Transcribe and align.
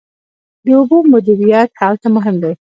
د 0.65 0.67
اوبو 0.77 0.97
مدیریت 1.13 1.69
هلته 1.81 2.07
مهم 2.15 2.35
دی. 2.43 2.53